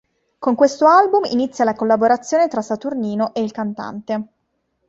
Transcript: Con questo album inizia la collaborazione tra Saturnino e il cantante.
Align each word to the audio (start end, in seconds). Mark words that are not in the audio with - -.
Con 0.39 0.55
questo 0.55 0.87
album 0.87 1.25
inizia 1.25 1.63
la 1.63 1.75
collaborazione 1.75 2.47
tra 2.47 2.63
Saturnino 2.63 3.35
e 3.35 3.43
il 3.43 3.51
cantante. 3.51 4.27